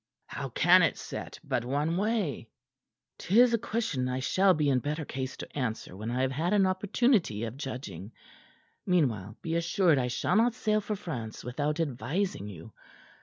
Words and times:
"How 0.25 0.49
can 0.49 0.81
it 0.81 0.97
set 0.97 1.39
but 1.43 1.63
one 1.63 1.95
way?" 1.95 2.49
"'Tis 3.19 3.53
a 3.53 3.59
question 3.59 4.09
I 4.09 4.19
shall 4.19 4.55
be 4.55 4.67
in 4.67 4.79
better 4.79 5.05
case 5.05 5.37
to 5.37 5.55
answer 5.55 5.95
when 5.95 6.09
I 6.09 6.21
have 6.23 6.31
had 6.31 6.53
an 6.53 6.65
opportunity 6.65 7.43
of 7.43 7.55
judging. 7.55 8.11
Meanwhile, 8.83 9.37
be 9.43 9.53
assured 9.53 9.99
I 9.99 10.07
shall 10.07 10.35
not 10.37 10.55
sail 10.55 10.81
for 10.81 10.95
France 10.95 11.43
without 11.43 11.79
advising 11.79 12.47
you. 12.47 12.73